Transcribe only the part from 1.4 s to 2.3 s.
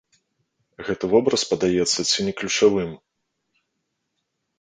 падаецца ці